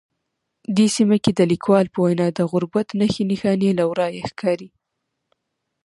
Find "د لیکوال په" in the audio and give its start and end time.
1.35-1.99